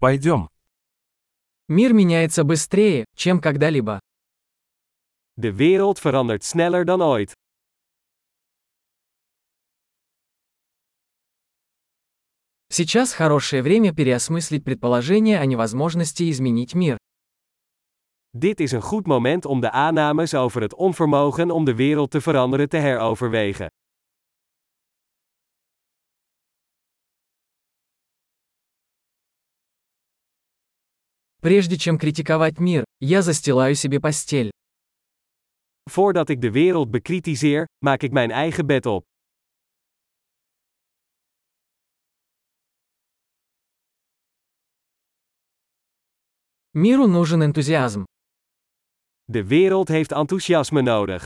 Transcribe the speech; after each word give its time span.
Пойдем. 0.00 0.48
Мир 1.66 1.92
меняется 1.92 2.44
быстрее, 2.44 3.04
чем 3.16 3.40
когда-либо. 3.40 3.98
De 5.36 5.50
wereld 5.50 5.98
verandert 6.00 6.44
sneller 6.44 6.84
dan 6.84 7.00
ooit. 7.02 7.32
Сейчас 12.70 13.12
хорошее 13.12 13.62
время 13.62 13.92
переосмыслить 13.92 14.62
предположение 14.62 15.40
о 15.40 15.46
невозможности 15.46 16.30
изменить 16.30 16.74
мир. 16.74 16.96
Dit 18.32 18.60
is 18.60 18.72
een 18.72 18.82
goed 18.82 19.06
moment 19.06 19.44
om 19.44 19.60
de 19.60 19.70
aannames 19.70 20.34
over 20.34 20.62
het 20.62 20.74
onvermogen 20.74 21.50
om 21.50 21.64
de 21.64 21.74
wereld 21.74 22.10
te 22.10 22.20
veranderen 22.20 22.68
te 22.68 22.76
heroverwegen. 22.76 23.68
Прежде 31.48 31.78
чем 31.78 31.96
критиковать 31.96 32.58
мир, 32.58 32.84
я 33.00 33.22
застилаю 33.22 33.74
себе 33.74 34.00
постель. 34.00 34.50
Voordat 35.86 36.28
ik 36.28 36.42
de 36.42 36.50
wereld 36.50 36.90
bekritiseer, 36.90 37.64
maak 37.78 38.02
ik 38.02 38.12
mijn 38.12 38.30
eigen 38.30 38.66
bed 38.66 38.86
op. 38.86 39.04
Миру 46.70 47.06
нужен 47.06 47.42
энтузиазм. 47.42 48.02
De 49.24 49.44
wereld 49.46 49.88
heeft 49.88 50.12
enthousiasme 50.12 50.82
nodig. 50.82 51.24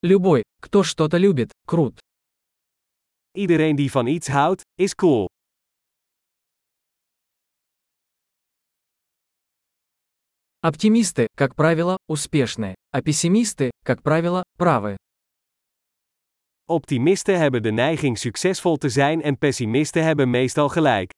Любой, 0.00 0.42
кто 0.62 0.82
что-то 0.82 1.18
любит, 1.18 1.50
крут. 1.66 2.07
Iedereen 3.37 3.75
die 3.75 3.91
van 3.91 4.07
iets 4.07 4.27
houdt, 4.27 4.61
is 4.75 4.95
cool. 4.95 5.25
Оптимисты, 10.61 11.27
как 11.35 11.55
правило, 11.55 11.97
успешны, 12.07 12.75
а 12.91 13.01
пессимисты, 13.01 13.71
как 13.83 14.01
правило, 14.01 14.43
правы. 14.57 14.95
Optimisten 16.65 17.39
hebben 17.39 17.63
de 17.63 17.71
neiging 17.71 18.17
succesvol 18.17 18.77
te 18.77 18.89
zijn 18.89 19.21
en 19.21 19.37
pessimisten 19.37 20.03
hebben 20.03 20.29
meestal 20.29 20.69
gelijk. 20.69 21.11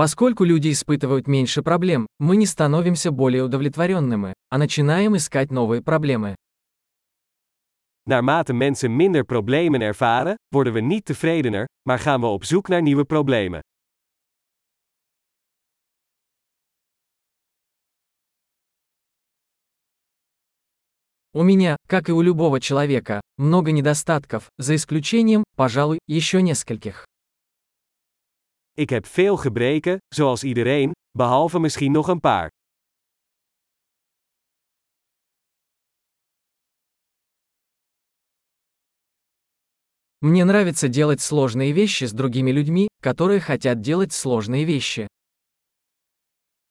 Поскольку 0.00 0.44
люди 0.44 0.72
испытывают 0.72 1.26
меньше 1.26 1.62
проблем, 1.62 2.06
мы 2.18 2.36
не 2.36 2.46
становимся 2.46 3.10
более 3.10 3.42
удовлетворенными, 3.42 4.32
а 4.48 4.56
начинаем 4.56 5.14
искать 5.14 5.50
новые 5.50 5.82
проблемы. 5.82 6.36
Naarmate 8.08 8.54
mensen 8.54 8.96
minder 8.96 9.24
problemen 9.24 9.82
ervaren, 9.82 10.36
worden 10.54 10.72
we 10.72 10.80
niet 10.80 11.04
tevredener, 11.04 11.66
maar 11.86 11.98
gaan 11.98 12.20
we 12.22 12.26
op 12.28 12.44
zoek 12.44 12.68
naar 12.68 12.82
nieuwe 12.82 13.04
problemen. 13.04 13.60
У 21.34 21.42
меня, 21.42 21.76
как 21.86 22.08
и 22.08 22.12
у 22.12 22.22
любого 22.22 22.58
человека, 22.58 23.20
много 23.36 23.70
недостатков, 23.70 24.48
за 24.56 24.76
исключением, 24.76 25.44
пожалуй, 25.56 25.98
еще 26.06 26.40
нескольких. 26.40 27.09
Ik 28.73 28.89
heb 28.89 29.05
veel 29.05 29.37
gebreken, 29.37 29.97
zoals 30.15 30.43
iedereen, 30.43 30.91
behalve 31.17 31.59
misschien 31.59 31.91
nog 31.91 32.07
een 32.07 32.19
paar. 32.19 32.49
Мне 40.19 40.43
нравится 40.43 40.87
делать 40.87 41.21
сложные 41.21 41.71
вещи 41.71 42.05
с 42.05 42.11
другими 42.11 42.51
людьми, 42.51 42.87
которые 43.01 43.39
хотят 43.39 43.81
делать 43.81 44.11
сложные 44.13 44.65
вещи. 44.65 45.05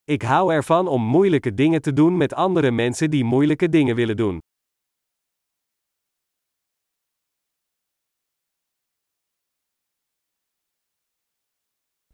Ik 0.04 0.22
hou 0.22 0.53
ervan 0.53 0.88
om 0.88 1.03
moeilijke 1.03 1.54
dingen 1.54 1.82
te 1.82 1.92
doen 1.92 2.16
met 2.16 2.34
andere 2.34 2.70
mensen 2.70 3.10
die 3.10 3.25
moeilijke 3.25 3.69
dingen 3.69 3.97
willen 3.97 4.16
doen. 4.16 4.38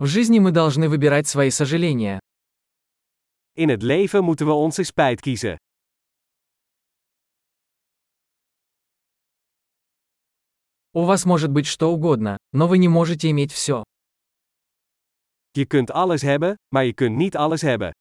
В 0.05 0.07
жизни 0.07 0.37
мы 0.37 0.51
должны 0.51 0.87
выбирать 0.87 1.27
свои 1.27 1.49
сожаления. 1.49 2.19
In 3.57 3.69
het 3.69 3.81
leven 3.81 4.23
moeten 4.23 4.45
we 4.45 4.53
onze 4.53 4.83
spijt 4.83 5.19
kiezen. 5.19 5.57
У 10.93 11.05
вас 11.05 11.25
может 11.25 11.49
быть 11.49 11.65
что 11.65 11.91
угодно, 11.91 12.37
но 12.53 12.67
вы 12.67 12.77
не 12.77 12.87
можете 12.87 13.31
иметь 13.31 13.51
все. 13.51 13.83
Je 15.57 15.65
kunt 15.65 15.89
alles 15.89 16.21
hebben, 16.21 16.55
maar 16.69 16.85
je 16.85 16.93
kunt 16.93 17.17
niet 17.17 17.35
alles 17.35 17.63
hebben. 17.63 17.91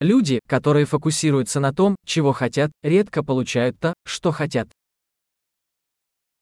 Люди, 0.00 0.38
которые 0.46 0.84
фокусируются 0.84 1.58
на 1.58 1.72
том, 1.72 1.96
чего 2.06 2.32
хотят, 2.32 2.70
редко 2.82 3.24
получают 3.24 3.80
то, 3.80 3.94
что 4.06 4.30
хотят. 4.30 4.70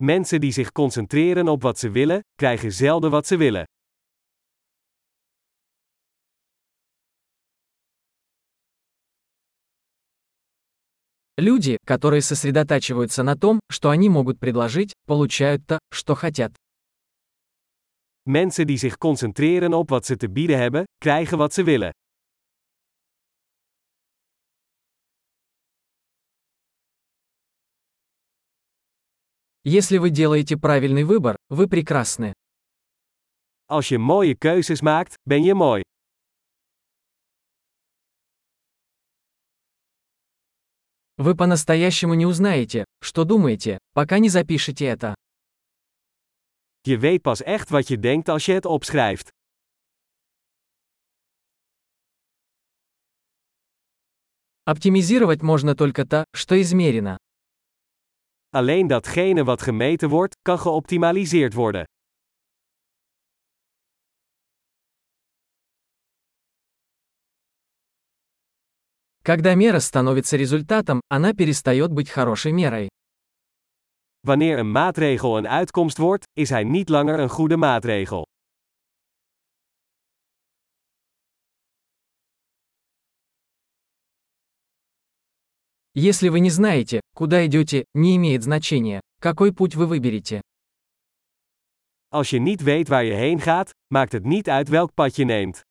Mensen 0.04 0.42
die 0.42 0.52
zich 0.52 0.72
concentreren 0.72 1.48
op 1.48 1.62
wat 1.62 1.80
ze 1.80 1.90
willen, 1.90 2.20
krijgen 2.36 2.72
zelden 2.72 3.12
wat 3.12 3.28
ze 3.28 3.38
willen. 3.38 3.66
Люди, 11.38 11.78
которые 11.86 12.22
сосредотачиваются 12.22 13.24
на 13.24 13.36
том, 13.36 13.60
что 13.70 13.90
они 13.90 14.10
могут 14.10 14.40
предложить, 14.40 14.94
получают 15.08 15.66
то, 15.66 15.80
что 15.92 16.16
хотят. 16.16 16.52
Mensen 18.30 18.68
die 18.68 18.78
zich 18.78 18.98
concentreren 18.98 19.74
op 19.74 19.90
wat 19.90 20.06
ze 20.06 20.18
te 20.18 20.30
bieden 20.30 20.58
hebben, 20.58 20.84
krijgen 20.98 21.38
wat 21.38 21.54
ze 21.54 21.64
willen. 21.64 21.92
Если 29.69 29.99
вы 29.99 30.11
делаете 30.11 30.57
правильный 30.57 31.03
выбор, 31.03 31.37
вы 31.49 31.67
прекрасны. 31.67 32.33
Als 33.69 33.91
je 33.91 33.99
mooie 33.99 34.37
keuzes 34.39 34.81
maakt, 34.81 35.17
ben 35.27 35.43
je 35.43 35.55
mooi. 35.55 35.83
Вы 41.17 41.35
по-настоящему 41.35 42.15
не 42.15 42.27
узнаете, 42.27 42.85
что 43.03 43.25
думаете, 43.25 43.79
пока 43.93 44.21
не 44.21 44.29
запишете 44.29 44.87
это. 44.87 45.15
Je 46.87 46.97
weet 46.97 47.23
pas 47.23 47.43
echt 47.43 47.71
wat 47.71 47.89
je 47.89 47.99
denkt 47.99 48.29
als 48.29 48.47
je 48.47 48.53
het 48.53 48.67
opschrijft. 48.67 49.31
Оптимизировать 54.65 55.43
можно 55.43 55.75
только 55.75 56.07
то, 56.07 56.25
что 56.33 56.55
измерено. 56.61 57.19
Alleen 58.50 58.88
datgene 58.88 59.44
wat 59.44 59.62
gemeten 59.62 60.10
wordt, 60.10 60.36
kan 60.42 60.60
geoptimaliseerd 60.60 61.54
worden. 61.54 61.84
Когда 69.24 69.54
мера 69.56 69.80
становится 69.80 70.36
результатом, 70.36 71.02
она 71.08 71.34
перестает 71.34 71.92
быть 71.92 72.10
хорошей 72.10 72.52
мерой. 72.52 72.90
Wanneer 74.28 74.60
een 74.60 74.72
maatregel 74.72 75.38
een 75.38 75.48
uitkomst 75.48 75.98
wordt, 75.98 76.24
is 76.34 76.50
hij 76.50 76.64
niet 76.64 76.90
langer 76.90 77.20
een 77.20 77.30
goede 77.30 77.58
maatregel. 77.58 78.26
Если 85.99 86.29
вы 86.29 86.41
не 86.41 86.51
знаете, 86.51 87.01
куда 87.15 87.47
идете, 87.47 87.87
не 87.95 88.17
имеет 88.17 88.43
значения, 88.43 89.01
какой 89.19 89.51
путь 89.55 89.77
вы 89.77 89.87
выберете. 89.87 90.43
Als 92.11 92.31
je 92.31 92.39
niet 92.39 92.63
weet 92.63 92.89
waar 92.89 93.05
je 93.05 93.15
heen 93.15 93.41
gaat, 93.41 93.71
maakt 93.89 94.13
het 94.13 94.25
niet 94.25 94.49
uit 94.49 94.69
welk 94.69 94.95
pad 94.95 95.17
je 95.17 95.25
neemt. 95.25 95.63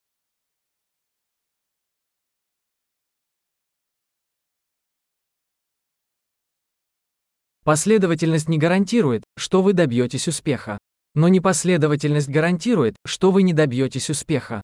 Последовательность 7.64 8.48
не 8.48 8.58
гарантирует, 8.58 9.22
что 9.38 9.62
вы 9.62 9.74
добьетесь 9.74 10.26
успеха. 10.26 10.76
Но 11.14 11.28
непоследовательность 11.28 12.28
гарантирует, 12.28 12.96
что 13.06 13.30
вы 13.30 13.44
не 13.44 13.52
добьетесь 13.52 14.10
успеха. 14.10 14.60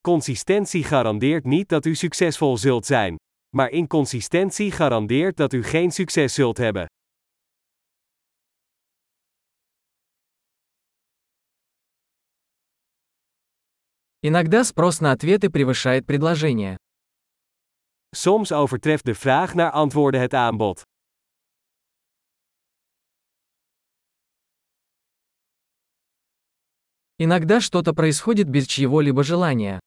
Consistentie 0.00 0.82
garandeert 0.82 1.44
niet 1.44 1.68
dat 1.68 1.84
u 1.84 1.94
succesvol 1.94 2.56
zult 2.56 2.86
zijn. 2.86 3.16
Maar 3.55 3.69
inconsistentie 3.69 4.71
garandeert 4.71 5.37
dat 5.37 5.53
u 5.53 5.63
geen 5.63 5.91
succes 5.91 6.33
zult 6.33 6.57
hebben. 6.57 6.85
Иногда 14.21 14.63
спрос 14.63 14.99
на 14.99 15.11
ответы 15.11 15.49
превышает 15.49 16.05
предложение. 16.05 16.77
Soms 18.15 18.51
overtreft 18.51 19.05
de 19.05 19.15
vraag 19.15 19.53
naar 19.53 19.71
antwoorden 19.71 20.21
het 20.21 20.33
aanbod. 20.33 20.81
Иногда 27.19 27.61
что-то 27.61 27.93
происходит 27.93 28.47
без 28.49 28.67
чьего-либо 28.67 29.23
желания. 29.23 29.79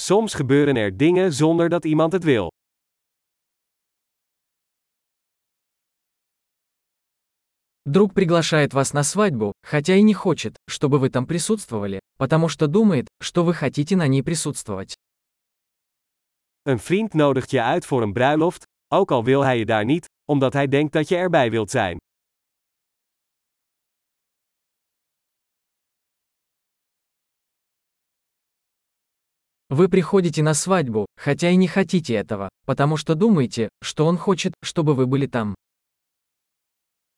Soms 0.00 0.34
gebeuren 0.34 0.76
er 0.76 0.96
dingen 0.96 1.32
zonder 1.32 1.68
dat 1.68 1.84
iemand 1.84 2.12
het 2.12 2.24
wil. 2.24 2.48
Друг 7.82 8.12
приглашает 8.12 8.74
вас 8.74 8.92
на 8.92 9.02
свадьбу, 9.02 9.52
хотя 9.62 9.94
и 9.94 10.02
не 10.02 10.12
хочет, 10.12 10.56
чтобы 10.68 10.98
вы 10.98 11.08
там 11.08 11.26
присутствовали, 11.26 12.00
потому 12.18 12.48
что 12.48 12.66
думает, 12.66 13.06
что 13.20 13.44
вы 13.44 13.54
хотите 13.54 13.96
на 13.96 14.06
ней 14.06 14.22
присутствовать. 14.22 14.94
Een 16.62 16.78
vriend 16.78 17.14
nodigt 17.14 17.50
je 17.50 17.62
uit 17.62 17.86
voor 17.86 18.02
een 18.02 18.12
bruiloft, 18.12 18.62
ook 18.94 19.10
al 19.10 19.24
wil 19.24 19.44
hij 19.44 19.58
je 19.58 19.64
daar 19.66 19.84
niet, 19.84 20.06
omdat 20.24 20.52
hij 20.52 20.68
denkt 20.68 20.92
dat 20.92 21.08
je 21.08 21.16
erbij 21.16 21.50
wilt 21.50 21.70
zijn. 21.70 21.96
Вы 29.73 29.89
приходите 29.89 30.43
на 30.43 30.53
свадьбу, 30.53 31.07
хотя 31.17 31.49
и 31.49 31.55
не 31.55 31.67
хотите 31.67 32.13
этого, 32.13 32.49
потому 32.67 32.95
что 32.95 33.15
думаете, 33.15 33.69
что 33.81 34.05
он 34.05 34.19
хочет, 34.19 34.53
чтобы 34.61 34.93
вы 34.93 35.07
были 35.07 35.25
там. 35.25 35.55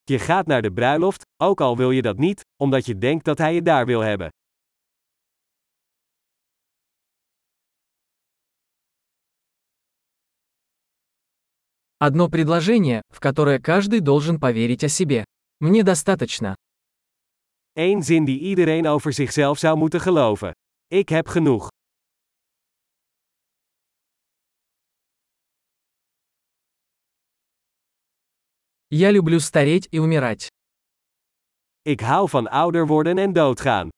Je 0.10 0.20
gaat 0.20 0.48
naar 0.48 0.62
de 0.62 0.72
bruiloft, 0.72 1.24
ook 1.44 1.62
al 1.62 1.78
wil 1.78 1.92
je 1.92 2.02
dat 2.02 2.18
niet, 2.18 2.42
omdat 2.58 2.86
je 2.86 2.98
denkt 2.98 3.26
dat 3.26 3.38
hij 3.38 3.54
je 3.54 3.62
daar 3.62 3.86
wil 3.86 4.00
hebben. 4.00 4.30
Одно 11.98 12.30
предложение, 12.30 13.02
в 13.14 13.20
которое 13.20 13.60
каждый 13.60 14.00
должен 14.00 14.40
поверить 14.40 14.86
о 14.86 14.88
себе. 14.88 15.26
Мне 15.60 15.84
достаточно. 15.84 16.56
Eén 17.74 18.04
zin 18.04 18.26
die 18.26 18.40
iedereen 18.40 18.88
over 18.88 19.14
zichzelf 19.14 19.60
zou 19.60 19.78
moeten 19.78 20.02
geloven. 20.02 20.52
Ik 20.88 21.10
heb 21.10 21.28
genoeg. 21.28 21.74
Я 28.93 29.13
люблю 29.13 29.39
стареть 29.39 29.89
и 29.93 30.01
умирать. 30.01 30.49
Ik 31.83 32.01
hou 32.01 32.29
van 32.29 32.49
ouder 32.49 32.87
worden 32.87 33.19
en 33.19 33.33
doodgaan. 33.33 33.89